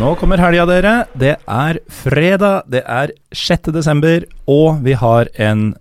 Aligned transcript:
Nå 0.00 0.14
kommer 0.16 0.40
helga, 0.40 0.64
dere. 0.64 0.92
Det 1.20 1.34
er 1.44 1.78
fredag, 1.92 2.62
det 2.72 2.80
er 2.88 3.10
6. 3.36 3.68
desember, 3.74 4.24
og 4.48 4.78
vi 4.86 4.94
har 4.96 5.28
en 5.36 5.74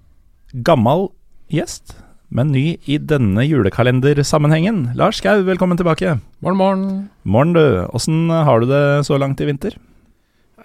gammel 0.67 1.05
gjest, 1.53 1.93
men 2.27 2.51
ny 2.51 2.65
i 2.83 2.97
denne 2.99 3.45
julekalendersammenhengen. 3.47 4.89
Lars 4.99 5.21
Skau, 5.21 5.39
velkommen 5.47 5.79
tilbake. 5.79 6.17
Morgen, 6.43 6.59
morgen. 6.59 6.83
Morgen, 7.23 7.55
du. 7.55 7.63
Åssen 7.95 8.27
har 8.29 8.59
du 8.59 8.67
det 8.67 8.83
så 9.07 9.15
langt 9.21 9.39
i 9.39 9.47
vinter? 9.47 9.77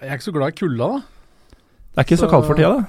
Jeg 0.01 0.09
er 0.11 0.19
ikke 0.19 0.27
så 0.27 0.35
glad 0.35 0.51
i 0.51 0.59
kulda, 0.59 0.89
da. 0.97 1.55
Det 1.95 2.01
er 2.03 2.07
ikke 2.09 2.19
så, 2.19 2.25
Så- 2.27 2.31
kaldt 2.35 2.49
for 2.51 2.59
tida, 2.59 2.73
da? 2.75 2.85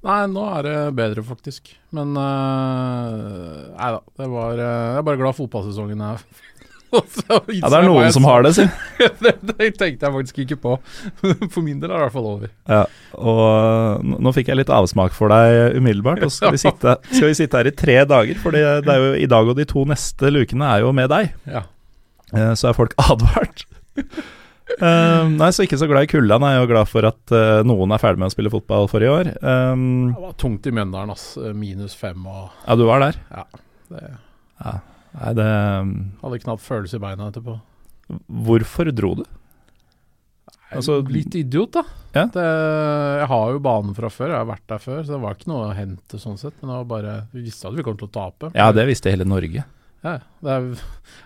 Nei, 0.00 0.20
nå 0.32 0.46
er 0.56 0.62
det 0.64 0.76
bedre, 0.96 1.22
faktisk. 1.22 1.74
Men 1.92 2.16
uh, 2.16 3.76
Nei 3.76 3.90
da. 3.92 4.00
Det 4.16 4.30
var, 4.32 4.54
uh, 4.56 4.64
jeg 4.64 4.96
er 4.96 5.04
bare 5.04 5.20
glad 5.20 5.36
fotballsesongen 5.36 6.00
er 6.00 6.24
Ja, 7.30 7.68
det 7.70 7.78
er 7.78 7.84
noen 7.86 8.10
som 8.14 8.24
har 8.26 8.42
det, 8.46 8.50
si. 8.56 8.64
det, 9.24 9.32
det 9.46 9.68
tenkte 9.78 10.08
jeg 10.08 10.14
faktisk 10.16 10.40
ikke 10.44 10.56
på. 10.64 10.72
For 11.52 11.60
min 11.62 11.78
del 11.82 11.90
er 11.90 11.94
det 11.94 12.00
i 12.00 12.04
hvert 12.08 12.16
fall 12.16 12.28
over. 12.32 12.50
Ja, 12.70 12.80
og 13.20 14.02
nå- 14.06 14.32
fikk 14.34 14.50
jeg 14.50 14.58
litt 14.62 14.72
avsmak 14.74 15.14
for 15.16 15.30
deg 15.32 15.76
umiddelbart. 15.78 16.24
Og 16.26 16.32
så 16.32 16.40
skal 16.40 16.56
vi 16.56 16.62
sitte, 16.64 16.96
skal 17.12 17.30
vi 17.30 17.36
sitte 17.38 17.60
her 17.60 17.70
i 17.70 17.74
tre 17.76 17.96
dager, 18.10 18.40
for 18.42 18.54
det 18.56 18.64
er 18.66 19.04
jo 19.06 19.12
i 19.22 19.28
dag 19.30 19.50
og 19.52 19.58
de 19.58 19.66
to 19.70 19.84
neste 19.90 20.30
lukene 20.34 20.66
er 20.74 20.84
jo 20.86 20.92
med 20.96 21.10
deg. 21.12 21.30
Ja. 21.50 21.64
Eh, 22.34 22.52
Så 22.58 22.70
er 22.70 22.76
folk 22.78 22.94
advart. 23.02 23.64
Eh, 24.80 25.24
nei, 25.34 25.48
så 25.50 25.64
ikke 25.66 25.78
så 25.80 25.88
glad 25.90 26.06
i 26.06 26.10
kulda. 26.12 26.36
Nei, 26.42 26.52
Jeg 26.54 26.60
er 26.60 26.66
jo 26.66 26.70
glad 26.70 26.88
for 26.90 27.06
at 27.08 27.32
uh, 27.34 27.62
noen 27.66 27.90
er 27.94 27.98
ferdig 28.02 28.22
med 28.22 28.30
å 28.30 28.34
spille 28.34 28.52
fotball 28.52 28.86
for 28.90 29.02
i 29.02 29.08
år. 29.10 29.32
Um, 29.42 30.12
Det 30.14 30.22
var 30.22 30.36
tungt 30.38 30.68
i 30.70 30.74
Mjøndalen, 30.74 31.10
ass. 31.14 31.32
Minus 31.58 31.96
fem 31.98 32.22
og 32.30 32.50
ja, 32.66 32.76
du 32.78 32.84
var 32.90 33.02
der. 33.06 33.18
Ja. 33.34 33.44
det 33.90 34.04
Ja. 34.60 34.76
Nei, 35.16 35.32
det 35.34 35.46
Hadde 36.22 36.38
knapt 36.44 36.62
følelse 36.64 36.98
i 37.00 37.02
beina 37.02 37.30
etterpå. 37.30 37.56
Hvorfor 38.46 38.90
dro 38.94 39.14
du? 39.20 39.24
Altså- 40.70 41.00
Litt 41.10 41.34
idiot, 41.34 41.72
da. 41.72 41.82
Ja. 42.14 42.24
Det, 42.26 42.42
jeg 42.44 43.26
har 43.30 43.50
jo 43.52 43.58
banen 43.62 43.94
fra 43.94 44.08
før, 44.10 44.30
jeg 44.30 44.38
har 44.38 44.46
vært 44.46 44.66
der 44.70 44.78
før, 44.78 45.02
så 45.02 45.14
det 45.16 45.20
var 45.22 45.34
ikke 45.34 45.50
noe 45.50 45.66
å 45.70 45.74
hente 45.74 46.18
sånn 46.18 46.38
sett. 46.38 46.54
Men 46.62 46.86
bare 46.86 47.26
Vi 47.32 47.42
visste 47.42 47.66
at 47.68 47.74
vi 47.74 47.82
kom 47.82 47.96
til 47.98 48.06
å 48.08 48.12
tape. 48.14 48.52
Ja, 48.54 48.70
det 48.72 48.86
visste 48.86 49.10
hele 49.10 49.26
Norge. 49.26 49.64
Ja, 50.02 50.14
det 50.40 50.48
er 50.54 50.68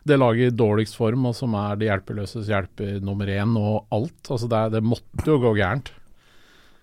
det 0.05 0.17
laget 0.19 0.51
i 0.53 0.57
dårligst 0.57 0.97
form, 0.97 1.27
og 1.27 1.35
som 1.39 1.53
er 1.55 1.77
de 1.77 1.87
hjelpeløses 1.87 2.49
hjelper 2.49 3.01
nummer 3.05 3.27
én 3.31 3.53
og 3.61 3.85
alt. 3.95 4.17
Altså 4.33 4.49
det, 4.51 4.63
det 4.73 4.83
måtte 4.83 5.29
jo 5.29 5.37
gå 5.39 5.53
gærent. 5.61 5.93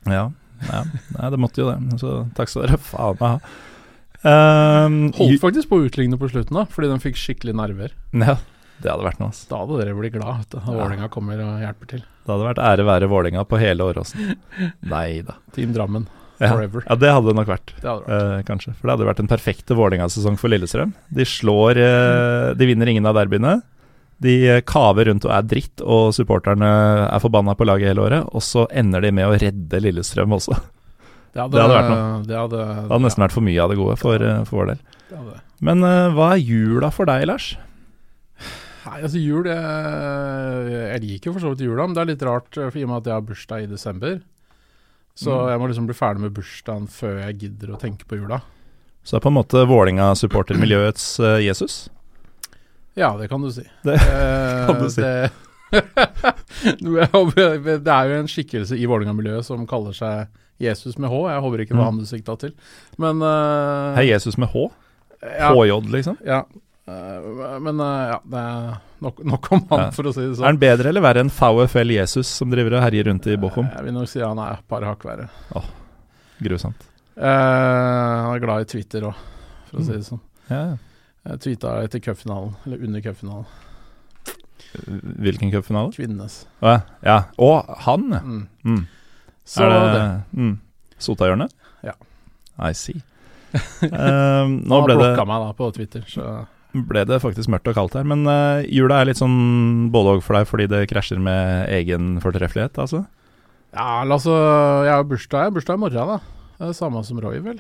Ja, 0.06 0.30
ja. 0.70 0.84
Nei, 1.18 1.30
det 1.34 1.40
måtte 1.42 1.62
jo 1.66 1.68
det. 1.72 2.00
Så 2.00 2.14
takk 2.38 2.48
skal 2.48 2.68
dere 2.70 2.78
faen 2.78 3.18
meg 3.20 3.36
ha. 3.36 3.40
Um, 4.24 4.98
Holdt 5.18 5.42
faktisk 5.42 5.70
på 5.72 5.80
å 5.80 5.86
utligne 5.88 6.18
på 6.22 6.30
slutten, 6.30 6.54
da, 6.60 6.66
fordi 6.70 6.92
de 6.92 7.00
fikk 7.02 7.18
skikkelig 7.18 7.56
nerver. 7.58 7.94
ja, 8.14 8.36
det 8.82 8.90
hadde 8.92 9.06
vært 9.08 9.20
noe. 9.22 9.34
Da 9.50 9.62
hadde 9.64 9.80
dere 9.82 9.96
blitt 9.98 10.14
glad 10.14 10.46
du, 10.52 10.58
når 10.60 10.74
Ja. 10.76 10.80
Vålerenga 10.84 11.10
kommer 11.14 11.42
og 11.42 11.62
hjelper 11.64 11.90
til. 11.96 12.04
Det 12.26 12.30
hadde 12.36 12.48
vært 12.52 12.62
ære 12.70 12.86
være 12.86 13.10
Vålerenga 13.10 13.46
på 13.50 13.60
hele 13.62 13.88
Åråsen. 13.90 14.36
Nei 14.94 15.22
da. 15.26 15.36
Team 15.56 15.74
Drammen, 15.74 16.06
Ja. 16.42 16.52
forever. 16.54 16.84
ja, 16.88 16.96
det 17.02 17.10
hadde 17.14 17.28
det 17.32 17.36
nok 17.40 17.50
vært. 17.50 17.74
Det 17.82 17.90
vært. 17.90 18.10
Eh, 18.18 18.44
kanskje. 18.46 18.74
For 18.78 18.88
det 18.88 18.94
hadde 18.98 19.10
vært 19.10 19.20
en 19.26 19.32
perfekte 19.32 19.78
Vålerenga-sesong 19.78 20.38
for 20.42 20.50
Lillestrøm. 20.54 20.94
De 21.14 21.26
slår 21.26 21.78
eh, 21.82 22.54
De 22.58 22.66
vinner 22.70 22.90
ingen 22.94 23.06
av 23.10 23.16
derbyene. 23.18 23.62
De 24.22 24.36
eh, 24.50 24.62
kaver 24.62 25.10
rundt 25.10 25.26
og 25.26 25.34
er 25.34 25.42
dritt, 25.50 25.82
og 25.82 26.14
supporterne 26.14 26.70
er 27.10 27.20
forbanna 27.24 27.56
på 27.58 27.66
laget 27.66 27.90
hele 27.90 28.06
året. 28.06 28.30
Og 28.38 28.42
så 28.46 28.68
ender 28.70 29.02
de 29.02 29.12
med 29.18 29.26
å 29.30 29.38
redde 29.42 29.82
Lillestrøm 29.82 30.38
også. 30.38 30.58
Det 31.32 31.40
hadde, 31.40 31.56
det 31.56 31.62
hadde 31.64 31.76
vært 31.78 31.92
noe. 31.92 32.24
Det 32.28 32.36
hadde, 32.38 32.58
Det 32.68 32.90
hadde 32.92 33.06
nesten 33.06 33.24
vært 33.24 33.36
for 33.38 33.46
mye 33.48 33.62
av 33.64 33.70
det 33.72 33.78
gode 33.80 33.96
for, 34.02 34.24
eh, 34.28 34.42
for 34.50 34.56
vår 34.62 34.68
del. 34.74 34.80
det. 35.12 35.40
Men 35.62 35.84
uh, 35.86 36.10
hva 36.16 36.32
er 36.36 36.42
jula 36.44 36.90
for 36.92 37.06
deg, 37.08 37.24
Lars? 37.30 37.52
Nei, 38.82 38.98
altså 39.06 39.20
jul 39.22 39.46
jeg, 39.46 39.62
jeg 40.90 41.02
liker 41.06 41.30
jo 41.30 41.34
for 41.36 41.44
så 41.46 41.50
vidt 41.54 41.62
jula, 41.68 41.86
men 41.86 41.94
det 41.96 42.02
er 42.02 42.10
litt 42.16 42.24
rart 42.26 42.58
eh, 42.58 42.72
for 42.74 42.80
i 42.82 42.84
og 42.84 42.90
med 42.92 42.98
at 43.04 43.08
jeg 43.12 43.16
har 43.20 43.28
bursdag 43.28 43.64
i 43.64 43.70
desember. 43.70 44.16
Så 45.22 45.32
Mm. 45.36 45.50
jeg 45.52 45.60
må 45.62 45.68
liksom 45.70 45.86
bli 45.90 45.94
ferdig 45.96 46.22
med 46.24 46.34
bursdagen 46.34 46.88
før 46.90 47.18
jeg 47.28 47.38
gidder 47.44 47.74
å 47.76 47.80
tenke 47.80 48.06
på 48.10 48.18
jula. 48.18 48.40
Så 49.04 49.16
er 49.18 49.22
på 49.24 49.30
en 49.32 49.36
måte 49.38 49.62
Vålinga-supportermiljøets 49.70 51.06
uh, 51.22 51.38
Jesus. 51.44 51.90
Ja, 52.98 53.14
det 53.20 53.30
kan 53.32 53.42
du 53.46 53.52
si. 53.54 53.64
Det 53.88 53.96
Eh, 54.02 54.66
kan 54.68 54.82
du 54.82 54.90
si. 54.90 55.02
Det, 55.02 55.32
det 57.86 57.94
er 57.94 58.10
jo 58.12 58.18
en 58.20 58.30
skikkelse 58.32 58.76
i 58.78 58.88
Vålinga-miljøet 58.90 59.46
som 59.48 59.64
kaller 59.70 59.96
seg 59.96 60.28
Jesus 60.62 60.98
med 61.02 61.10
H. 61.10 61.20
Jeg 61.32 61.42
håper 61.46 61.64
ikke 61.66 61.74
det 61.76 61.80
var 61.82 61.90
Mm. 61.92 61.98
han 61.98 62.04
du 62.06 62.10
sikta 62.10 62.36
til. 62.40 62.54
Men 63.02 63.22
uh, 63.22 63.96
Hei, 63.98 64.08
Jesus 64.12 64.38
med 64.38 64.50
H? 64.54 64.68
ja, 65.22 65.50
HJ, 65.54 65.80
liksom? 65.94 66.18
ja. 66.26 66.44
Uh, 66.88 67.60
men 67.62 67.80
uh, 67.80 68.10
ja, 68.10 68.20
det 68.26 68.40
er 68.42 68.78
nok, 69.06 69.20
nok 69.24 69.52
om 69.54 69.62
han, 69.70 69.80
Ja. 69.86 69.90
for 69.96 70.10
å 70.10 70.14
si 70.14 70.22
det 70.26 70.36
sånn. 70.38 70.44
Er 70.44 70.50
han 70.52 70.58
bedre 70.62 70.90
eller 70.90 71.02
verre 71.06 71.22
enn 71.24 71.30
VFL 71.32 71.94
Jesus, 71.94 72.28
som 72.28 72.50
driver 72.52 72.78
og 72.80 72.84
herjer 72.88 73.06
rundt 73.12 73.28
i 73.30 73.38
Bochum? 73.38 73.70
Jeg 73.70 73.86
vil 73.86 73.94
nok 73.94 74.10
si 74.10 74.20
han 74.24 74.40
er 74.42 74.58
et 74.58 74.68
par 74.68 74.82
hakk 74.88 75.06
verre. 75.06 75.30
Grusomt. 76.42 76.88
Eh, 77.18 77.28
han 77.28 78.34
er 78.34 78.40
glad 78.42 78.62
i 78.66 78.70
Twitter 78.72 79.06
òg, 79.12 79.16
for 79.70 79.78
å 79.82 79.86
si 79.86 79.92
det 79.94 80.06
sånn. 80.08 80.22
Ja. 80.50 80.64
Jeg 81.30 81.40
tweeta 81.44 81.76
etter 81.86 82.02
cupfinalen, 82.02 82.56
eller 82.66 82.82
under 82.88 83.02
cupfinalen. 83.06 83.46
Hvilken 85.22 85.52
cupfinale? 85.54 85.92
Kvinnenes. 85.94 86.46
Ja. 86.64 86.80
ja. 87.06 87.18
Å, 87.38 87.50
han. 87.86 88.08
Mm. 88.10 88.42
Mm. 88.66 88.82
Så 89.48 89.64
er 89.66 89.72
det, 89.74 89.80
det. 89.96 90.06
Mm. 90.38 90.54
Sotahjørnet? 91.02 91.54
Ja. 91.88 91.94
I 92.62 92.72
see. 92.78 93.02
uh, 93.56 94.46
nå 94.72 94.82
ble 94.86 94.96
det, 94.96 95.00
blokka 95.02 95.26
meg 95.28 95.46
da 95.48 95.54
på 95.58 95.70
Twitter, 95.76 96.04
så 96.08 96.28
ble 96.72 97.02
det 97.04 97.18
faktisk 97.20 97.50
mørkt 97.52 97.68
og 97.68 97.76
kaldt 97.76 97.98
her, 98.00 98.06
men 98.08 98.22
uh, 98.30 98.62
jula 98.64 99.02
er 99.02 99.10
litt 99.10 99.20
sånn 99.20 99.90
både 99.92 100.14
òg 100.18 100.22
for 100.24 100.38
deg 100.40 100.48
fordi 100.48 100.70
det 100.72 100.86
krasjer 100.92 101.20
med 101.20 101.68
egen 101.82 102.14
fortreffelighet, 102.24 102.78
altså? 102.80 103.02
Ja, 103.76 104.02
altså 104.04 104.36
Jeg 104.88 104.92
har 104.94 105.04
bursdag, 105.08 105.52
bursdag 105.56 105.78
i 105.80 105.82
morgen, 105.84 106.14
da. 106.16 106.20
Det 106.62 106.70
er 106.72 106.78
samme 106.78 107.02
som 107.08 107.20
Roy, 107.24 107.40
vel. 107.44 107.60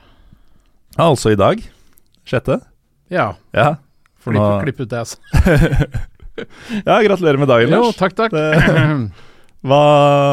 Ja, 0.97 1.07
altså 1.09 1.31
i 1.33 1.37
dag. 1.39 1.59
Sjette? 2.27 2.59
Ja. 3.11 3.31
Ja. 3.55 3.73
For 4.21 4.31
Klipp, 4.35 4.43
nå 4.43 4.61
klipp 4.63 4.81
ut 4.83 4.91
det, 4.91 4.99
altså. 5.01 5.17
Ja, 6.87 6.95
gratulerer 7.03 7.37
med 7.41 7.49
dagen, 7.51 7.73
Jo, 7.75 7.91
takk, 7.95 8.15
takk. 8.17 8.31
Det- 8.31 9.11
Hva, 9.61 9.81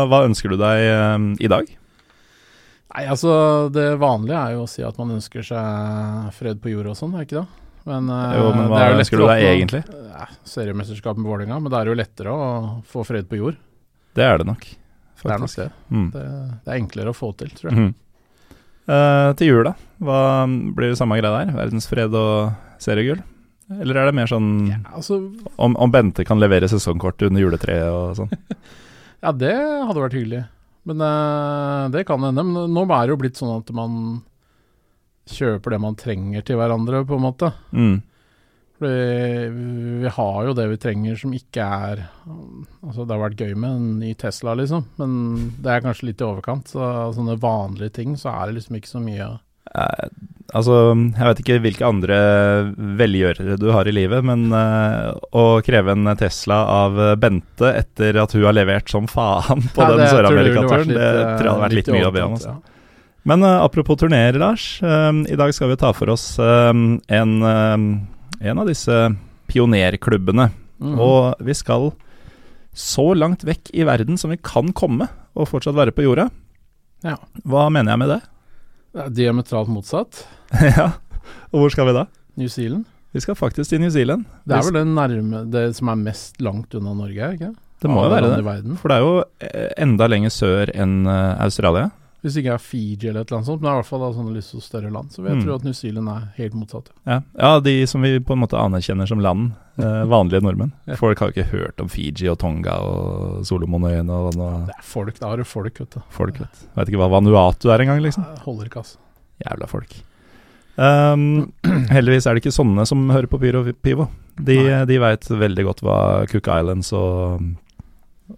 hva 0.08 0.22
ønsker 0.24 0.52
du 0.52 0.56
deg 0.60 0.86
eh, 0.88 1.16
i 1.44 1.50
dag? 1.52 1.68
Nei, 2.88 3.04
altså 3.04 3.32
Det 3.72 3.90
vanlige 4.00 4.40
er 4.40 4.56
jo 4.56 4.64
å 4.64 4.70
si 4.70 4.84
at 4.86 4.96
man 5.00 5.12
ønsker 5.18 5.44
seg 5.44 6.30
fred 6.36 6.62
på 6.62 6.72
jorda 6.72 6.94
og 6.94 6.98
sånn, 6.98 7.14
er 7.18 7.26
ikke 7.26 7.42
det? 7.42 7.46
Men, 7.88 8.08
eh, 8.12 8.34
Jo, 8.38 8.48
men 8.56 8.68
hva 8.72 8.82
det 8.82 9.04
ønsker 9.04 9.20
du 9.20 9.26
deg 9.28 9.44
egentlig? 9.52 9.82
Ja, 10.08 10.26
seriemesterskap 10.48 11.20
med 11.20 11.28
Vålerenga, 11.28 11.60
men 11.60 11.72
det 11.72 11.80
er 11.80 11.92
jo 11.92 11.96
lettere 11.98 12.34
å 12.34 12.50
få 12.88 13.04
fred 13.08 13.28
på 13.30 13.40
jord. 13.40 13.60
Det 14.16 14.24
er 14.24 14.40
det 14.40 14.48
nok. 14.48 14.66
Det 15.18 15.32
er 15.34 15.40
nok 15.42 15.54
det. 15.60 15.70
Mm. 15.90 16.10
det. 16.14 16.26
Det 16.64 16.72
er 16.72 16.78
enklere 16.78 17.12
å 17.12 17.16
få 17.16 17.32
til, 17.38 17.50
tror 17.58 17.70
jeg. 17.70 17.78
Mm. 17.78 17.94
Uh, 18.88 19.30
til 19.36 19.50
jul, 19.50 19.66
da? 19.66 19.74
Hva 20.00 20.20
Blir 20.48 20.94
det 20.94 20.96
samme 20.96 21.18
greia 21.18 21.32
der? 21.34 21.52
Verdensfred 21.56 22.14
og 22.16 22.54
seriegull? 22.80 23.20
Eller 23.68 24.00
er 24.00 24.08
det 24.08 24.16
mer 24.16 24.30
sånn 24.30 24.48
Ja, 24.70 24.78
altså, 24.96 25.18
om, 25.60 25.74
om 25.76 25.92
Bente 25.92 26.24
kan 26.24 26.40
levere 26.40 26.70
sesongkort 26.72 27.20
under 27.26 27.42
juletreet 27.42 27.90
og 27.92 28.14
sånn? 28.16 28.32
ja, 29.22 29.32
det 29.34 29.54
hadde 29.56 30.02
vært 30.02 30.16
hyggelig. 30.18 30.42
Men 30.88 31.04
uh, 31.04 31.88
det 31.92 32.06
kan 32.08 32.22
hende. 32.24 32.44
Men 32.46 32.74
nå 32.74 32.84
er 32.86 33.06
det 33.06 33.14
jo 33.14 33.20
blitt 33.20 33.40
sånn 33.40 33.56
at 33.58 33.72
man 33.76 33.96
kjøper 35.28 35.74
det 35.74 35.80
man 35.82 35.98
trenger 35.98 36.44
til 36.46 36.60
hverandre, 36.60 37.02
på 37.06 37.18
en 37.18 37.26
måte. 37.26 37.50
Mm. 37.76 37.98
Fordi 38.78 39.48
vi 40.04 40.10
har 40.14 40.38
jo 40.46 40.54
det 40.54 40.68
vi 40.70 40.78
trenger 40.78 41.16
som 41.18 41.32
ikke 41.34 41.64
er 41.66 42.04
Altså, 42.22 43.02
det 43.02 43.10
har 43.10 43.24
vært 43.24 43.40
gøy 43.42 43.56
med 43.58 43.70
en 43.72 43.88
ny 43.98 44.12
Tesla, 44.14 44.54
liksom, 44.54 44.84
men 45.00 45.16
det 45.58 45.72
er 45.72 45.82
kanskje 45.82 46.12
litt 46.12 46.22
i 46.22 46.26
overkant. 46.28 46.70
Så 46.70 46.86
sånne 47.16 47.38
vanlige 47.42 47.96
ting, 47.98 48.14
så 48.16 48.30
er 48.36 48.48
det 48.48 48.60
liksom 48.60 48.78
ikke 48.78 48.92
så 48.92 49.02
mye 49.02 49.28
Eh, 49.74 50.08
altså, 50.56 50.78
jeg 50.96 51.28
vet 51.28 51.42
ikke 51.42 51.58
hvilke 51.64 51.86
andre 51.88 52.18
velgjørere 52.98 53.58
du 53.60 53.68
har 53.74 53.88
i 53.88 53.94
livet, 53.94 54.24
men 54.26 54.48
eh, 54.54 55.12
å 55.36 55.44
kreve 55.64 55.94
en 55.94 56.14
Tesla 56.20 56.62
av 56.84 56.98
Bente 57.20 57.72
etter 57.82 58.18
at 58.22 58.34
hun 58.36 58.46
har 58.48 58.56
levert 58.56 58.90
som 58.92 59.08
faen 59.10 59.68
på 59.74 59.84
Ja, 59.84 59.94
den 59.96 60.10
Sør-Amerika-turen, 60.12 60.92
det 60.94 61.12
tror 61.12 61.44
jeg 61.44 61.52
hadde 61.52 61.66
vært 61.66 61.78
litt 61.80 61.94
mye 61.94 62.08
å 62.08 62.14
be 62.14 62.26
om. 62.26 62.36
Altså. 62.38 62.56
Ja. 62.56 62.74
Men 63.28 63.44
uh, 63.44 63.58
apropos 63.60 63.98
turneer, 64.00 64.38
Lars. 64.40 64.78
Uh, 64.80 65.12
I 65.28 65.36
dag 65.36 65.52
skal 65.52 65.68
vi 65.72 65.76
ta 65.80 65.90
for 65.92 66.08
oss 66.14 66.30
uh, 66.40 66.72
en, 66.72 67.32
en 67.44 68.60
av 68.62 68.68
disse 68.70 68.94
pionerklubbene. 69.50 70.48
Mm 70.78 70.94
-hmm. 70.94 71.00
Og 71.02 71.34
vi 71.44 71.54
skal 71.54 71.90
så 72.72 73.14
langt 73.14 73.44
vekk 73.44 73.70
i 73.74 73.84
verden 73.84 74.18
som 74.18 74.30
vi 74.30 74.38
kan 74.38 74.72
komme, 74.72 75.08
og 75.34 75.48
fortsatt 75.48 75.74
være 75.74 75.92
på 75.92 76.02
jorda. 76.06 76.28
Ja. 77.02 77.16
Hva 77.44 77.68
mener 77.70 77.92
jeg 77.92 77.98
med 77.98 78.08
det? 78.08 78.20
Er 78.98 79.10
diametralt 79.14 79.70
motsatt. 79.70 80.24
ja, 80.76 80.90
og 81.52 81.62
hvor 81.62 81.72
skal 81.72 81.86
vi 81.90 81.94
da? 81.96 82.06
New 82.40 82.50
Zealand. 82.50 82.86
Vi 83.14 83.22
skal 83.24 83.38
faktisk 83.38 83.70
til 83.70 83.80
New 83.80 83.90
Zealand. 83.92 84.26
Det 84.44 84.56
er 84.56 84.66
vel 84.66 84.76
det 84.76 84.84
nærme 84.90 85.40
Det 85.48 85.62
som 85.78 85.88
er 85.92 86.00
mest 86.00 86.42
langt 86.44 86.74
unna 86.76 86.92
Norge, 86.96 87.30
ikke? 87.38 87.52
Det 87.78 87.90
må 87.90 88.02
jo 88.04 88.10
være 88.10 88.32
det. 88.34 88.76
For 88.80 88.90
det 88.90 88.96
er 88.98 89.04
jo 89.06 89.14
eh, 89.46 89.70
enda 89.78 90.08
lenger 90.10 90.34
sør 90.34 90.72
enn 90.74 91.06
eh, 91.06 91.34
Australia. 91.44 91.92
Hvis 92.18 92.34
det 92.34 92.42
ikke 92.42 92.54
er 92.56 92.58
Fiji 92.58 93.08
eller 93.08 93.20
et 93.22 93.28
eller 93.30 93.36
annet 93.38 93.46
sånt, 93.46 93.60
men 93.62 93.68
det 93.68 93.70
er 93.70 93.76
i 93.76 93.78
hvert 93.78 93.86
fall 93.92 94.00
da 94.02 94.08
sånne 94.16 94.32
litt 94.34 94.46
til 94.50 94.60
større 94.64 94.90
land. 94.90 95.12
Så 95.14 95.22
vil 95.22 95.28
jeg 95.30 95.36
Mm. 95.38 95.44
tro 95.46 95.54
at 95.54 95.64
New 95.68 95.72
Zealand 95.78 96.08
er 96.10 96.24
helt 96.36 96.54
motsatt. 96.58 96.88
Ja. 97.06 97.20
ja, 97.38 97.60
de 97.60 97.74
som 97.86 98.02
vi 98.02 98.18
på 98.18 98.32
en 98.34 98.40
måte 98.42 98.58
anerkjenner 98.58 99.06
som 99.06 99.20
land. 99.22 99.52
Eh, 99.78 100.02
vanlige 100.14 100.42
nordmenn. 100.42 100.72
Ja. 100.90 100.96
Folk 100.98 101.20
har 101.22 101.30
jo 101.30 101.36
ikke 101.36 101.52
hørt 101.52 101.80
om 101.80 101.88
Fiji 101.88 102.26
og 102.28 102.38
Tonga 102.42 102.74
og 102.82 103.44
Solomonøyene 103.46 104.10
og 104.10 104.34
noe 104.34 104.66
Det 104.66 104.74
er 104.74 104.82
folk, 104.82 105.20
da 105.20 105.28
har 105.30 105.36
du 105.38 105.44
folk, 105.46 105.78
vet 105.78 105.90
du. 105.94 106.00
folk. 106.10 106.40
Vet. 106.42 106.64
vet 106.74 106.88
ikke 106.90 106.98
hva 107.04 107.08
Vanuatu 107.14 107.70
er 107.70 107.78
engang, 107.86 108.02
liksom. 108.02 108.24
Ja, 108.26 108.42
holder 108.42 108.66
ikke, 108.66 108.82
altså. 108.82 108.98
Jævla 109.46 109.68
folk. 109.70 109.94
Um, 110.78 111.52
heldigvis 111.94 112.26
er 112.26 112.34
det 112.34 112.42
ikke 112.42 112.54
sånne 112.54 112.84
som 112.86 113.06
hører 113.10 113.26
på 113.30 113.38
Pyro 113.42 113.62
Pivo. 113.82 114.08
De, 114.38 114.54
Nei. 114.58 114.84
de 114.86 114.98
veit 115.02 115.22
veldig 115.30 115.64
godt 115.70 115.80
hva 115.86 115.96
Cook 116.30 116.46
Islands 116.50 116.92
og, 116.94 117.42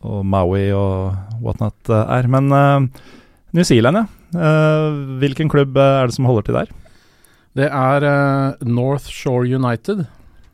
og 0.05 0.21
Maui 0.25 0.71
og 0.73 1.17
whatnot 1.45 1.89
eh, 1.93 2.15
er. 2.21 2.29
Men 2.33 2.53
eh, 2.53 2.87
New 3.53 3.65
Zealand, 3.67 3.97
ja. 3.97 4.07
Eh, 4.41 4.93
hvilken 5.21 5.51
klubb 5.51 5.77
eh, 5.77 6.01
er 6.03 6.07
det 6.07 6.15
som 6.15 6.25
holder 6.29 6.43
til 6.47 6.55
der? 6.55 6.71
Det 7.59 7.67
er 7.67 8.07
eh, 8.07 8.65
North 8.69 9.09
Shore 9.11 9.47
United. 9.49 10.07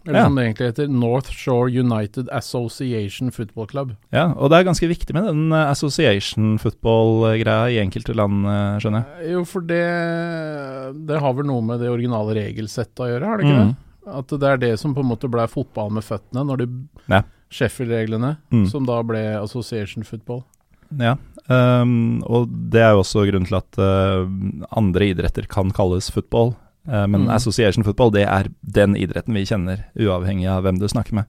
Eller 0.06 0.20
Ja. 0.20 0.24
som 0.28 0.36
det 0.36 0.44
egentlig 0.46 0.66
heter, 0.70 0.86
North 0.88 1.30
Shore 1.34 1.66
United 1.68 2.28
Association 2.30 3.32
Football 3.34 3.66
Club. 3.66 3.96
Ja, 4.14 4.28
og 4.38 4.50
det 4.52 4.60
er 4.60 4.68
ganske 4.68 4.86
viktig 4.88 5.12
med 5.16 5.24
den 5.26 5.52
association 5.52 6.58
football-greia 6.62 7.72
i 7.74 7.80
enkelte 7.82 8.14
land, 8.14 8.46
skjønner 8.80 9.02
jeg. 9.02 9.32
Jo, 9.32 9.42
for 9.44 9.60
det 9.66 9.82
Det 11.08 11.18
har 11.20 11.32
vel 11.34 11.46
noe 11.50 11.60
med 11.60 11.80
det 11.82 11.90
originale 11.90 12.36
regelsettet 12.38 13.02
å 13.02 13.08
gjøre, 13.10 13.26
har 13.26 13.36
det 13.38 13.46
ikke 13.48 13.58
Mm. 13.64 13.74
det? 13.74 14.14
At 14.14 14.28
det 14.28 14.42
er 14.52 14.56
det 14.56 14.78
som 14.78 14.94
på 14.94 15.00
en 15.02 15.10
måte 15.10 15.28
ble 15.28 15.42
fotball 15.48 15.90
med 15.90 16.04
føttene, 16.04 16.46
når 16.46 16.56
de 16.58 16.68
Ja. 17.08 17.22
Sheffield-reglene, 17.50 18.36
Mm. 18.52 18.66
som 18.70 18.84
da 18.86 19.02
ble 19.02 19.18
Association 19.42 20.04
Football. 20.04 20.44
Ja, 20.96 21.16
ehm, 21.50 22.22
og 22.26 22.48
det 22.70 22.80
er 22.82 22.92
jo 22.94 23.02
også 23.04 23.26
grunnen 23.30 23.46
til 23.48 23.58
at 23.58 23.78
uh, 23.78 24.26
andre 24.76 25.10
idretter 25.12 25.46
kan 25.50 25.70
kalles 25.70 26.10
football. 26.10 26.54
Uh, 26.88 27.06
men 27.06 27.26
Mm. 27.26 27.30
association 27.34 27.84
football, 27.84 28.10
det 28.14 28.26
er 28.28 28.48
den 28.62 28.94
idretten 28.96 29.34
vi 29.34 29.44
kjenner, 29.44 29.84
uavhengig 29.98 30.46
av 30.48 30.62
hvem 30.62 30.78
du 30.78 30.86
snakker 30.88 31.14
med. 31.14 31.24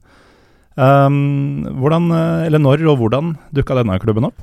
Um, 0.78 1.64
hvordan, 1.80 2.04
eh, 2.14 2.46
eller 2.46 2.60
når 2.62 2.84
og 2.86 2.98
hvordan 3.00 3.32
dukka 3.52 3.74
denne 3.74 3.98
klubben 3.98 4.28
opp? 4.28 4.38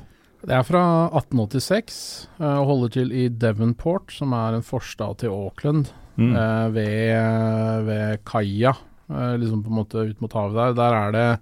Det 0.46 0.52
er 0.52 0.62
fra 0.68 1.08
1886 1.16 2.28
uh, 2.40 2.58
og 2.60 2.66
holder 2.66 2.88
til 2.92 3.12
i 3.16 3.28
Devonport, 3.32 4.12
som 4.12 4.34
er 4.36 4.54
en 4.58 4.62
forstad 4.66 5.18
til 5.18 5.30
Auckland, 5.32 5.88
Mm. 6.16 6.32
eh, 6.36 6.68
ved, 6.72 7.84
ved 7.84 8.18
kaia, 8.24 8.70
liksom 9.36 9.62
på 9.62 9.68
en 9.68 9.76
måte 9.84 10.00
ut 10.08 10.20
mot 10.24 10.32
havet 10.32 10.54
der. 10.56 10.72
Der 10.78 10.94
er 10.96 11.12
det 11.12 11.40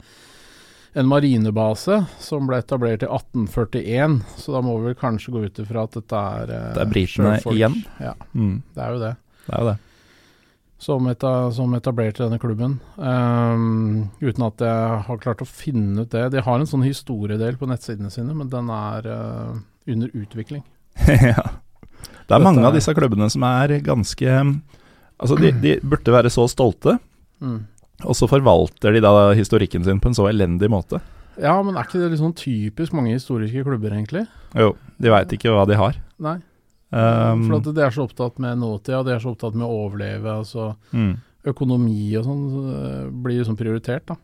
en 0.95 1.09
marinebase 1.11 1.97
som 2.23 2.47
ble 2.47 2.61
etablert 2.63 3.03
i 3.03 3.09
1841, 3.11 4.21
så 4.39 4.53
da 4.55 4.61
må 4.63 4.77
vi 4.79 4.91
vel 4.93 4.95
kanskje 5.01 5.33
gå 5.35 5.43
ut 5.47 5.59
ifra 5.65 5.83
at 5.89 5.97
dette 5.99 6.21
er 6.39 6.53
eh, 6.55 6.69
Det 6.77 6.83
er 6.85 6.93
britene 6.93 7.33
sjøfolk. 7.39 7.57
igjen? 7.59 7.81
Ja, 8.01 8.15
Mm. 8.35 8.63
det 8.75 8.83
er 8.85 8.93
jo 8.95 9.01
det. 9.03 9.17
Det 9.47 9.55
er 9.55 9.61
jo 9.65 9.69
det. 9.73 9.77
Som, 10.85 11.07
eta, 11.09 11.31
som 11.55 11.73
etablerte 11.79 12.25
denne 12.27 12.39
klubben. 12.43 12.75
Um, 12.99 14.11
uten 14.21 14.45
at 14.45 14.61
jeg 14.61 14.99
har 15.07 15.19
klart 15.23 15.41
å 15.41 15.47
finne 15.49 16.03
ut 16.05 16.11
det. 16.13 16.27
De 16.35 16.43
har 16.45 16.59
en 16.61 16.67
sånn 16.69 16.85
historiedel 16.85 17.57
på 17.57 17.69
nettsidene 17.71 18.11
sine, 18.13 18.35
men 18.37 18.51
den 18.53 18.69
er 18.75 19.07
uh, 19.09 19.55
under 19.89 20.11
utvikling. 20.13 20.63
ja. 21.09 21.41
Det 22.25 22.33
er 22.33 22.39
Dette 22.39 22.43
mange 22.45 22.63
av 22.67 22.73
er- 22.75 22.79
disse 22.81 22.93
klubbene 22.97 23.31
som 23.33 23.43
er 23.49 23.79
ganske 23.85 24.29
Altså, 25.21 25.37
de, 25.41 25.51
de 25.65 25.75
burde 25.83 26.13
være 26.15 26.31
så 26.33 26.47
stolte, 26.51 26.99
Mm. 27.45 27.65
Og 28.03 28.17
så 28.19 28.27
forvalter 28.31 28.97
de 28.97 29.03
da 29.05 29.13
historikken 29.37 29.85
sin 29.87 30.01
på 30.03 30.11
en 30.11 30.17
så 30.17 30.27
elendig 30.31 30.71
måte. 30.73 31.01
Ja, 31.41 31.55
men 31.67 31.77
er 31.77 31.87
ikke 31.87 32.03
det 32.03 32.19
sånn 32.21 32.35
typisk 32.39 32.95
mange 32.95 33.15
historiske 33.15 33.65
klubber, 33.67 33.95
egentlig? 33.95 34.25
Jo, 34.55 34.75
de 35.03 35.11
veit 35.11 35.33
ikke 35.35 35.55
hva 35.55 35.65
de 35.67 35.79
har. 35.79 35.97
Nei. 36.23 36.39
Um, 36.95 37.49
For 37.49 37.59
at 37.59 37.71
de 37.75 37.83
er 37.83 37.95
så 37.95 38.05
opptatt 38.07 38.39
med 38.43 38.61
nåtida, 38.61 39.03
de 39.07 39.15
er 39.17 39.23
så 39.23 39.33
opptatt 39.33 39.57
med 39.59 39.67
å 39.67 39.81
overleve. 39.87 40.31
altså 40.31 40.75
mm. 40.95 41.15
Økonomi 41.51 42.15
og 42.19 42.27
sånn 42.29 42.45
så, 42.53 42.63
blir 43.25 43.41
liksom 43.41 43.59
prioritert, 43.59 44.07
da. 44.13 44.19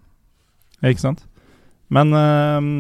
Ikke 0.87 1.03
sant? 1.03 1.25
Men 1.91 2.15
um, 2.15 2.71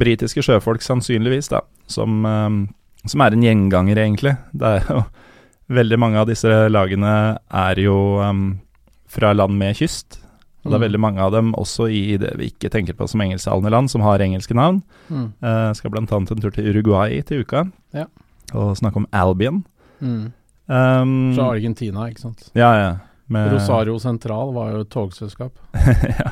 britiske 0.00 0.42
sjøfolk 0.42 0.82
sannsynligvis, 0.82 1.52
da, 1.52 1.62
som, 1.86 2.18
um, 2.26 2.64
som 3.06 3.22
er 3.22 3.36
en 3.36 3.46
gjenganger, 3.46 4.02
egentlig. 4.06 4.34
Det 4.52 4.78
er 4.78 4.90
jo 4.90 5.06
Veldig 5.68 5.98
mange 6.00 6.16
av 6.16 6.24
disse 6.30 6.48
lagene 6.72 7.10
er 7.52 7.80
jo 7.82 7.94
um, 8.24 8.54
fra 9.04 9.34
land 9.34 9.52
med 9.60 9.76
kyst. 9.76 10.16
Og 10.68 10.74
det 10.74 10.76
er 10.76 10.82
Mm. 10.84 10.86
veldig 10.92 11.00
mange 11.00 11.20
av 11.24 11.32
dem 11.32 11.52
også 11.56 11.88
i 11.88 12.16
det 12.20 12.34
vi 12.36 12.50
ikke 12.52 12.68
tenker 12.70 12.92
på 12.94 13.08
som 13.08 13.20
engelsktalende 13.24 13.70
land, 13.72 13.88
som 13.90 14.02
har 14.04 14.20
engelske 14.20 14.54
navn. 14.54 14.82
Mm. 15.10 15.32
Uh, 15.42 15.72
skal 15.74 15.90
annet 15.96 16.12
en 16.12 16.40
tur 16.44 16.50
til 16.52 16.68
Uruguay 16.68 17.22
til 17.24 17.40
uka 17.42 17.64
Ja. 17.96 18.04
og 18.54 18.76
snakke 18.76 18.96
om 19.00 19.06
Albion. 19.12 19.64
Mm. 20.02 20.32
Um, 20.68 21.34
Fra 21.34 21.48
Argentina, 21.56 22.04
ikke 22.10 22.20
sant. 22.20 22.50
ja, 22.54 22.72
ja. 22.76 22.96
Med, 23.28 23.52
Rosario 23.52 23.98
Sentral 23.98 24.52
var 24.54 24.70
jo 24.72 24.80
et 24.84 24.90
togselskap. 24.90 25.52
ja. 26.20 26.30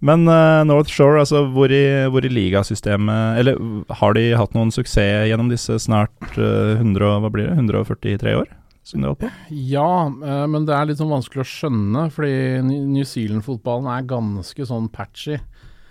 Men 0.00 0.28
uh, 0.28 0.62
North 0.64 0.90
Shore, 0.90 1.18
altså 1.24 1.40
hvor 1.50 1.70
i, 1.74 2.06
hvor 2.06 2.22
i 2.22 2.28
ligasystemet 2.30 3.38
Eller 3.40 3.56
har 3.98 4.14
de 4.14 4.28
hatt 4.38 4.54
noen 4.54 4.70
suksess 4.70 5.26
gjennom 5.26 5.48
disse 5.50 5.74
snart 5.82 6.38
uh, 6.38 6.76
100, 6.78 7.18
hva 7.24 7.30
blir 7.34 7.48
det, 7.48 7.56
143 7.58 8.36
år? 8.38 8.46
Som 8.88 9.02
du 9.02 9.10
holdt 9.10 9.20
på? 9.20 9.28
Ja, 9.68 10.08
eh, 10.08 10.44
men 10.48 10.64
det 10.64 10.72
er 10.72 10.88
litt 10.88 11.00
sånn 11.00 11.12
vanskelig 11.12 11.44
å 11.44 11.48
skjønne, 11.50 12.06
fordi 12.14 12.62
New 12.64 13.04
Zealand-fotballen 13.04 13.88
er 13.92 14.06
ganske 14.08 14.68
sånn 14.68 14.88
patchy. 14.92 15.36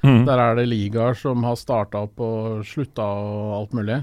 Mm. 0.02 0.24
Der 0.26 0.42
er 0.42 0.58
det 0.58 0.70
ligaer 0.72 1.18
som 1.18 1.46
har 1.46 1.60
starta 1.60 2.06
opp 2.08 2.22
og 2.24 2.64
slutta 2.66 3.06
og 3.06 3.54
alt 3.60 3.76
mulig. 3.78 4.00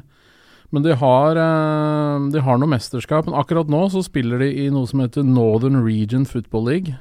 Men 0.75 0.87
de 0.87 0.95
har, 0.99 1.39
eh, 1.39 2.31
de 2.35 2.41
har 2.43 2.59
noe 2.59 2.71
mesterskap. 2.71 3.27
Men 3.27 3.39
akkurat 3.39 3.71
nå 3.71 3.83
så 3.91 4.03
spiller 4.03 4.39
de 4.43 4.51
i 4.67 4.71
noe 4.71 4.87
som 4.91 5.01
heter 5.01 5.27
Northern 5.27 5.83
Region 5.85 6.25
Football 6.25 6.65
League. 6.65 6.97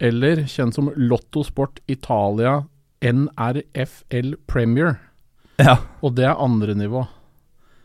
Eller 0.00 0.44
kjent 0.44 0.74
som 0.74 0.92
Lotto 0.96 1.44
Sport 1.44 1.80
Italia 1.88 2.66
NRFL 3.00 4.34
Premier. 4.46 4.98
Ja, 5.58 5.78
Og 6.02 6.16
det 6.16 6.24
er 6.24 6.36
andre 6.36 6.74
nivå. 6.76 7.06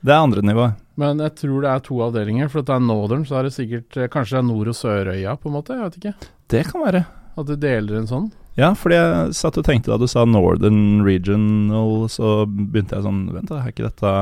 Det 0.01 0.13
er 0.13 0.23
andre 0.25 0.41
nivået. 0.45 0.77
Men 1.01 1.21
jeg 1.23 1.33
tror 1.39 1.63
det 1.63 1.71
er 1.71 1.83
to 1.85 1.97
avdelinger. 2.05 2.49
For 2.51 2.61
at 2.61 2.69
det 2.69 2.75
er 2.75 2.85
Northern, 2.85 3.25
så 3.25 3.39
er 3.39 3.47
det 3.47 3.55
sikkert 3.55 3.97
eh, 3.97 4.09
Kanskje 4.11 4.37
det 4.37 4.43
er 4.43 4.47
Nord- 4.49 4.71
og 4.71 4.77
Sørøya, 4.77 5.35
på 5.39 5.49
en 5.49 5.55
måte. 5.57 5.77
Jeg 5.77 5.87
vet 5.87 5.99
ikke. 6.01 6.29
Det 6.53 6.63
kan 6.69 6.85
være. 6.85 7.03
At 7.39 7.47
du 7.47 7.55
deler 7.55 8.01
en 8.01 8.09
sånn. 8.09 8.29
Ja, 8.59 8.73
fordi 8.75 8.97
jeg 8.97 9.35
satt 9.37 9.57
og 9.61 9.65
tenkte 9.65 9.93
da 9.93 9.97
du 10.01 10.09
sa 10.11 10.25
Northern 10.27 11.05
Regional, 11.05 12.09
så 12.11 12.41
begynte 12.45 12.97
jeg 12.97 13.05
sånn 13.05 13.21
Vent, 13.31 13.47
da, 13.47 13.61
er 13.61 13.71
ikke 13.71 13.87
dette 13.87 14.15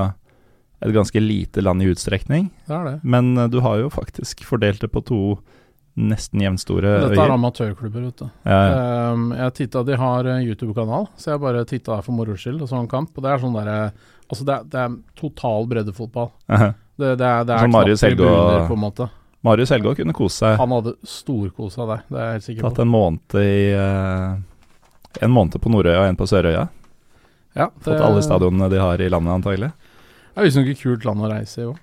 et 0.80 0.94
ganske 0.96 1.20
lite 1.20 1.64
land 1.66 1.84
i 1.84 1.90
utstrekning? 1.92 2.52
Det 2.70 2.76
er 2.76 2.86
det. 2.86 2.98
Men 3.04 3.34
eh, 3.38 3.50
du 3.52 3.60
har 3.66 3.82
jo 3.82 3.90
faktisk 3.94 4.46
fordelt 4.48 4.84
det 4.84 4.92
på 4.94 5.04
to 5.08 5.22
nesten 5.98 6.42
jevnstore 6.44 6.92
Dette 7.06 7.22
er 7.24 7.34
amatørklubber, 7.34 8.06
vet 8.10 8.22
du. 8.22 8.28
Ja, 8.46 8.60
ja. 8.60 9.12
Um, 9.14 9.30
jeg 9.36 9.54
titta, 9.58 9.84
De 9.84 9.98
har 10.00 10.26
eh, 10.26 10.44
YouTube-kanal, 10.48 11.08
så 11.18 11.32
jeg 11.34 11.42
bare 11.44 11.66
titta 11.66 11.96
der 11.98 12.06
for 12.06 12.16
moro 12.16 12.36
skyld 12.40 12.62
og 12.62 12.70
så 12.70 12.80
en 12.80 12.88
kamp. 12.92 13.12
Og 13.18 13.24
det 13.26 13.32
er 13.34 13.44
sånn 13.44 13.58
derre 13.58 13.80
Altså, 14.30 14.46
det 14.46 14.54
er, 14.54 14.66
det 14.70 14.78
er 14.84 14.98
total 15.18 15.66
breddefotball. 15.66 16.28
Aha. 16.54 16.68
Det, 17.00 17.16
det 17.18 17.26
er, 17.26 17.46
det 17.50 17.56
er 17.56 17.72
Marius 17.74 18.04
Helgå- 18.06 18.68
på 18.70 18.76
en 18.76 18.84
måte. 18.84 19.08
Marius 19.42 19.72
Helgaa 19.74 19.96
kunne 19.98 20.14
kose 20.14 20.36
seg. 20.44 20.58
Han 20.60 20.74
hadde 20.76 20.94
storkosa 21.08 21.88
der, 21.90 22.04
det 22.12 22.20
er 22.20 22.26
jeg 22.28 22.36
helt 22.36 22.46
sikker 22.46 22.68
Tatt 22.68 22.76
på. 22.78 22.84
en 22.86 22.92
måned 22.94 23.38
i 23.40 23.54
uh, 23.74 25.24
En 25.26 25.32
måned 25.34 25.58
på 25.64 25.72
Nordøya 25.74 26.04
og 26.04 26.10
en 26.12 26.20
på 26.20 26.28
Sørøya. 26.30 26.68
Ja, 27.58 27.70
det, 27.72 27.86
Fått 27.88 28.04
alle 28.06 28.22
stadionene 28.22 28.70
de 28.70 28.78
har 28.84 29.02
i 29.02 29.10
landet, 29.10 29.34
antagelig. 29.40 29.72
Det 30.36 30.44
er 30.44 30.46
visstnok 30.46 30.70
et 30.76 30.84
kult 30.84 31.08
land 31.08 31.26
å 31.26 31.32
reise 31.32 31.64
i 31.64 31.66
òg. 31.72 31.80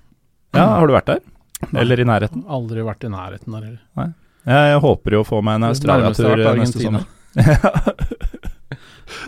Ja, 0.55 0.69
Har 0.79 0.87
du 0.87 0.95
vært 0.95 1.11
der? 1.11 1.25
Eller 1.73 2.01
i 2.01 2.07
nærheten? 2.09 2.45
Aldri 2.49 2.85
vært 2.87 3.05
i 3.07 3.11
nærheten 3.13 3.57
der 3.57 3.69
heller. 3.71 4.13
Jeg, 4.47 4.81
håper 4.85 5.17
jo 5.17 5.23
å 5.25 5.27
få 5.27 5.41
meg 5.43 5.59
en 5.59 5.69
Australia-tur 5.73 6.37
vært 6.39 6.61
neste 6.61 6.83
sommer. 6.85 7.07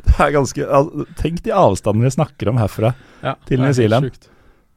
det 0.07 0.15
er 0.19 0.35
ganske 0.35 0.65
altså, 0.65 1.05
Tenk 1.19 1.43
de 1.45 1.53
avstandene 1.55 2.09
vi 2.09 2.15
snakker 2.17 2.51
om 2.53 2.61
herfra. 2.61 2.93
Ja, 3.25 3.35
Til 3.49 3.63
New 3.63 3.75
Zealand. 3.77 4.29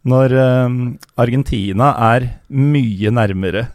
Når 0.07 0.33
um, 0.65 0.79
Argentina 1.21 1.91
er 2.09 2.25
mye 2.49 3.11
nærmere 3.13 3.67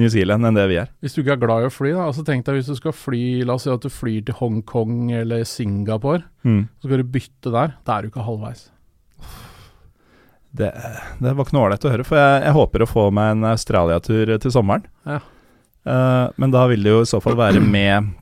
New 0.00 0.08
Zealand 0.10 0.46
enn 0.48 0.56
det 0.56 0.64
vi 0.70 0.78
er. 0.80 0.88
Hvis 1.04 1.14
du 1.14 1.20
ikke 1.22 1.36
er 1.36 1.42
glad 1.44 1.64
i 1.66 1.68
å 1.68 1.72
fly, 1.74 1.92
da, 1.94 2.06
altså 2.08 2.24
tenk 2.26 2.46
deg 2.48 2.56
hvis 2.58 2.70
du 2.72 2.74
skal 2.78 2.94
fly 2.96 3.20
La 3.46 3.54
oss 3.58 3.66
si 3.66 3.70
at 3.70 3.84
du 3.84 3.92
flyr 3.92 4.24
til 4.26 4.34
Hongkong 4.40 5.12
eller 5.20 5.44
Singapore, 5.46 6.24
Mm. 6.44 6.66
så 6.82 6.88
skal 6.88 7.00
du 7.00 7.06
bytte 7.08 7.52
der. 7.54 7.70
Da 7.86 7.94
er 7.98 8.02
du 8.04 8.10
ikke 8.10 8.24
halvveis. 8.26 8.66
Det, 10.54 10.68
det 11.18 11.32
var 11.34 11.42
ikke 11.48 11.56
noe 11.56 11.64
ålreit 11.66 11.84
å 11.86 11.90
høre, 11.90 12.04
for 12.06 12.18
jeg, 12.20 12.42
jeg 12.46 12.54
håper 12.54 12.84
å 12.84 12.86
få 12.90 13.04
meg 13.16 13.32
en 13.34 13.46
Australia-tur 13.50 14.36
til 14.38 14.52
sommeren. 14.54 14.84
Ja. 15.08 15.16
Uh, 15.84 16.30
men 16.40 16.52
da 16.54 16.62
vil 16.70 16.84
det 16.86 16.92
jo 16.94 17.00
i 17.02 17.08
så 17.10 17.18
fall 17.20 17.34
være 17.36 17.58
med 17.60 18.12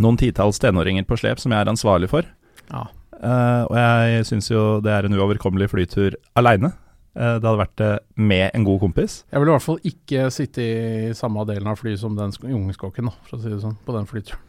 noen 0.00 0.16
titalls 0.18 0.58
tenåringer 0.62 1.04
på 1.06 1.18
slep 1.20 1.38
som 1.42 1.52
jeg 1.52 1.60
er 1.60 1.70
ansvarlig 1.70 2.08
for. 2.10 2.24
Ja. 2.70 2.86
Uh, 3.20 3.66
og 3.68 3.76
jeg 3.76 4.24
syns 4.30 4.48
jo 4.48 4.62
det 4.80 4.94
er 4.96 5.04
en 5.10 5.18
uoverkommelig 5.18 5.68
flytur 5.74 6.16
aleine. 6.40 6.72
det 7.12 7.42
hadde 7.44 7.58
vært 7.58 7.76
det 7.76 7.92
med 8.16 8.54
en 8.56 8.64
god 8.64 8.80
kompis. 8.86 9.18
Jeg 9.34 9.42
vil 9.42 9.50
i 9.50 9.52
hvert 9.52 9.64
fall 9.66 9.80
ikke 9.92 10.28
sitte 10.32 10.62
i 10.64 11.14
samme 11.18 11.42
delen 11.48 11.68
av 11.68 11.76
flyet 11.80 12.00
som 12.00 12.14
den 12.16 12.30
sk- 12.32 12.48
jungeskokken, 12.48 13.10
da, 13.10 13.16
for 13.26 13.36
å 13.36 13.42
si 13.42 13.50
det 13.50 13.58
sånn, 13.60 13.74
på 13.84 13.96
den 13.96 14.06
flyturen. 14.08 14.40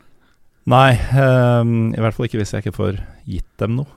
Nei, 0.70 0.92
eh, 0.94 1.64
i 1.98 2.00
hvert 2.06 2.14
fall 2.16 2.28
ikke 2.30 2.38
hvis 2.40 2.54
jeg 2.54 2.62
ikke 2.64 2.78
får 2.78 3.00
gitt 3.26 3.50
dem 3.60 3.80
noe. 3.82 3.90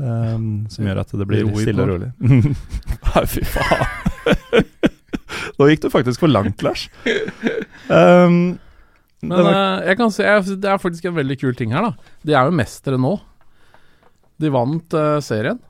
Um, 0.00 0.48
som 0.72 0.86
gjør 0.88 1.02
at 1.02 1.12
det 1.12 1.26
blir 1.28 1.44
Ro 1.44 1.60
stille 1.60 1.84
og 1.84 1.90
rolig. 1.92 2.10
Nei, 3.10 3.24
fy 3.28 3.44
faen. 3.44 4.66
Nå 5.60 5.68
gikk 5.68 5.84
du 5.84 5.90
faktisk 5.92 6.22
for 6.22 6.32
langt, 6.32 6.62
Lars. 6.64 6.86
Um, 7.88 8.56
Men 9.20 9.36
var... 9.36 9.50
eh, 9.52 9.88
jeg 9.90 10.00
kan 10.00 10.14
se, 10.14 10.28
det 10.56 10.70
er 10.72 10.80
faktisk 10.80 11.10
en 11.10 11.18
veldig 11.18 11.36
kul 11.42 11.56
ting 11.58 11.74
her, 11.76 11.90
da. 11.90 12.14
De 12.24 12.36
er 12.36 12.48
jo 12.48 12.56
mestere 12.56 13.00
nå. 13.00 13.18
De 14.40 14.52
vant 14.52 14.96
uh, 14.96 15.18
serien. 15.20 15.60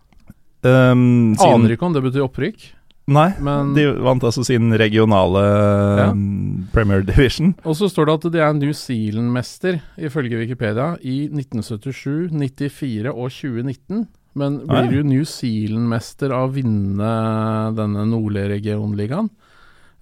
um, 0.62 1.34
sin, 1.34 1.48
Aner 1.48 1.74
ikke 1.74 1.88
om 1.88 1.96
det 1.96 2.04
betyr 2.06 2.28
opprykk, 2.28 2.68
Nei, 3.10 3.30
men 3.42 3.72
de 3.74 3.88
vant 4.04 4.22
altså 4.22 4.44
sin 4.46 4.70
regionale 4.78 5.40
Ja. 5.98 6.10
Premier 6.70 7.02
Division. 7.02 7.54
Og 7.66 7.74
så 7.74 7.88
står 7.90 8.06
det 8.06 8.14
at 8.14 8.26
de 8.36 8.42
er 8.44 8.52
New 8.54 8.72
Zealand-mester, 8.76 9.80
ifølge 9.98 10.38
Wikipedia, 10.38 10.92
i 11.02 11.24
1977, 11.26 12.30
94 12.30 13.10
og 13.10 13.26
2019. 13.34 14.06
Men 14.34 14.60
Ah, 14.68 14.82
ja. 14.82 14.88
blir 14.88 15.02
du 15.02 15.08
New 15.08 15.24
Zealand-mester 15.24 16.30
av 16.30 16.50
å 16.50 16.54
vinne 16.54 17.10
denne 17.74 18.04
nordlige 18.06 18.48
regionligaen? 18.56 19.28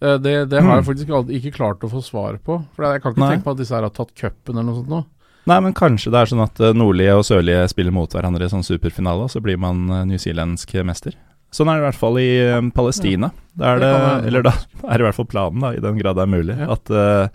Eh, 0.00 0.18
Det, 0.18 0.48
det 0.50 0.60
har 0.62 0.76
jeg 0.76 0.84
Mm. 0.84 0.88
faktisk 0.94 1.08
aldri, 1.10 1.40
ikke 1.40 1.54
klart 1.56 1.80
å 1.80 1.90
få 1.90 2.02
svar 2.04 2.38
på. 2.44 2.62
For 2.76 2.84
jeg 2.92 3.02
kan 3.02 3.12
ikke 3.12 3.18
Nei. 3.24 3.30
tenke 3.36 3.44
på 3.44 3.50
at 3.52 3.56
disse 3.58 3.74
her 3.74 3.82
har 3.82 3.90
tatt 3.90 4.14
cupen 4.14 4.54
eller 4.58 4.62
noe 4.64 4.76
sånt 4.76 4.88
nå. 4.88 5.04
Nei, 5.46 5.60
men 5.60 5.72
kanskje 5.72 6.10
det 6.12 6.20
er 6.20 6.26
sånn 6.36 6.42
at 6.44 6.60
eh, 6.60 6.72
nordlige 6.76 7.16
og 7.16 7.24
sørlige 7.24 7.68
spiller 7.70 7.90
mot 7.90 8.10
hverandre 8.12 8.44
i 8.44 8.48
sånn 8.52 8.62
superfinale, 8.62 9.24
og 9.24 9.30
så 9.30 9.40
blir 9.40 9.56
man 9.58 9.88
eh, 9.90 10.04
newzealandsk 10.04 10.84
mester. 10.84 11.14
Sånn 11.50 11.68
er 11.72 11.78
det 11.78 11.80
i 11.80 11.86
hvert 11.88 11.94
fall 11.98 12.18
i 12.20 12.70
Palestina. 12.76 13.30
Da 13.56 13.72
er 13.74 13.78
Det 13.80 13.88
det, 13.88 14.26
eller 14.28 14.42
da 14.42 14.50
er 14.84 14.98
det 14.98 15.00
i 15.00 15.06
hvert 15.08 15.14
fall 15.16 15.24
planen, 15.32 15.60
da, 15.60 15.70
i 15.72 15.80
den 15.80 15.96
grad 15.98 16.16
det 16.16 16.22
er 16.28 16.34
mulig, 16.36 16.58
Ja. 16.58 16.72
at 16.72 16.90
eh, 16.90 17.28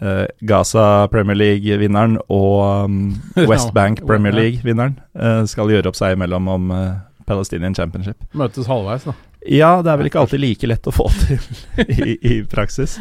eh, 0.00 0.26
Gaza 0.40 1.06
Premier 1.12 1.38
League-vinneren 1.38 2.18
og 2.28 2.86
um, 2.86 3.00
West 3.50 3.72
Bank 3.76 4.04
Premier. 4.06 4.34
League-vinneren 4.36 4.96
uh, 5.18 5.42
skal 5.50 5.72
gjøre 5.72 5.90
opp 5.90 5.98
seg 5.98 6.16
imellom 6.16 6.48
om 6.50 6.70
uh, 6.74 6.86
Palestinian 7.28 7.76
Championship. 7.76 8.18
Møtes 8.36 8.70
halvveis, 8.70 9.08
da. 9.08 9.16
Ja, 9.48 9.78
det 9.80 9.92
er 9.92 10.00
vel 10.00 10.10
ikke 10.10 10.20
alltid 10.20 10.42
like 10.42 10.68
lett 10.68 10.88
å 10.88 10.92
få 10.94 11.06
til 11.22 11.40
i, 11.86 12.16
i 12.20 12.40
praksis. 12.48 12.98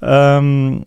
Um, 0.00 0.82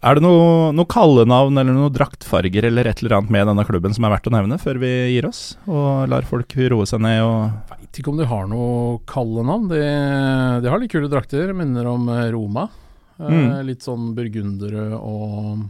er 0.00 0.16
det 0.16 0.24
noe, 0.24 0.70
noe 0.72 0.88
kallenavn 0.88 1.60
eller 1.60 1.76
noe 1.76 1.92
draktfarger 1.92 2.64
eller 2.70 2.88
et 2.88 3.02
eller 3.02 3.18
annet 3.18 3.32
med 3.34 3.44
denne 3.50 3.64
klubben 3.68 3.92
som 3.92 4.06
er 4.08 4.14
verdt 4.14 4.30
å 4.30 4.32
nevne 4.32 4.56
før 4.56 4.80
vi 4.80 4.92
gir 5.12 5.26
oss 5.28 5.58
og 5.68 6.08
lar 6.08 6.24
folk 6.24 6.54
roe 6.72 6.86
seg 6.88 7.02
ned 7.04 7.20
og 7.20 7.74
Veit 7.74 8.00
ikke 8.00 8.14
om 8.14 8.16
de 8.16 8.28
har 8.30 8.48
noe 8.48 8.96
kallenavn. 9.08 9.68
De, 9.68 9.82
de 10.64 10.72
har 10.72 10.80
litt 10.80 10.92
kule 10.92 11.12
drakter. 11.12 11.52
Minner 11.56 11.88
om 11.92 12.08
Roma. 12.32 12.66
Eh, 13.18 13.30
Mm. 13.32 13.66
Litt 13.66 13.80
sånn 13.86 14.14
burgundere 14.14 14.90
og 14.98 15.64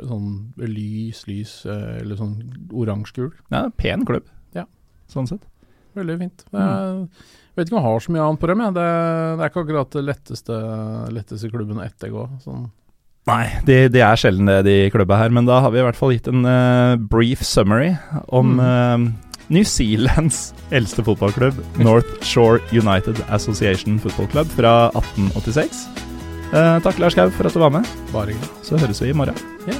sånn 0.00 0.52
lys, 0.56 1.26
lys, 1.28 1.66
eh, 1.66 1.98
eller 2.00 2.16
sånn 2.16 2.38
oransje-gul. 2.72 3.32
Ja, 3.52 3.68
pen 3.76 4.04
klubb, 4.08 4.24
Ja. 4.56 4.64
sånn 5.12 5.28
sett. 5.28 5.42
Veldig 5.94 6.18
fint. 6.18 6.44
Jeg 6.52 6.60
er, 6.62 7.08
vet 7.56 7.66
ikke 7.68 7.76
om 7.76 7.82
jeg 7.82 7.90
har 7.90 8.00
så 8.00 8.12
mye 8.14 8.22
annet 8.28 8.40
på 8.40 8.46
dem. 8.46 8.60
jeg. 8.60 8.74
Det, 8.74 8.88
det 9.36 9.44
er 9.44 9.50
ikke 9.50 9.64
akkurat 9.66 9.90
det 9.90 10.04
letteste, 10.06 10.58
letteste 11.12 11.50
klubben 11.50 11.76
å 11.82 11.84
ettergå. 11.84 12.28
Sånn. 12.44 12.70
Nei, 13.26 13.60
de, 13.66 13.88
de 13.92 14.00
er 14.00 14.16
sjelden 14.16 14.46
det, 14.46 14.64
de 14.64 14.90
klubba 14.90 15.18
her, 15.18 15.28
men 15.28 15.44
da 15.44 15.60
har 15.60 15.70
vi 15.74 15.78
i 15.78 15.82
hvert 15.84 15.96
fall 15.98 16.12
gitt 16.14 16.28
en 16.28 16.46
uh, 16.46 16.96
brief 16.96 17.42
summary 17.44 17.98
om 18.32 18.58
eh, 18.58 18.96
New 19.50 19.62
Zealands 19.64 20.54
eldste 20.72 21.04
fotballklubb, 21.04 21.58
North 21.78 22.08
Shore 22.24 22.60
United 22.72 23.20
Association 23.28 23.98
Football 23.98 24.26
Club 24.32 24.46
fra 24.56 24.90
1886. 24.94 26.09
Eh, 26.50 26.76
takk, 26.82 26.98
Lars 26.98 27.14
Gaug, 27.14 27.32
for 27.36 27.46
at 27.46 27.54
du 27.54 27.62
var 27.62 27.70
med. 27.70 27.86
Bare 28.12 28.32
hyggelig. 28.34 28.50
Så 28.66 28.78
høres 28.80 29.02
vi 29.02 29.12
i 29.12 29.16
morgen. 29.16 29.36
Ja. 29.70 29.78